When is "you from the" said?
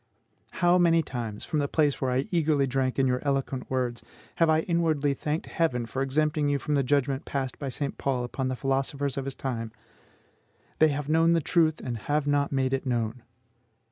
6.49-6.81